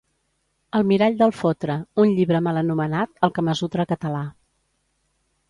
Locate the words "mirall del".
0.91-1.33